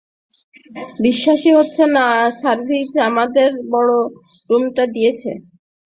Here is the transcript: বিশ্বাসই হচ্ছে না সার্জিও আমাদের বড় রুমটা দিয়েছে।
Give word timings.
বিশ্বাসই 0.99 1.53
হচ্ছে 1.59 1.83
না 1.95 2.05
সার্জিও 2.39 2.79
আমাদের 3.09 3.49
বড় 3.71 3.91
রুমটা 4.49 4.83
দিয়েছে। 4.95 5.31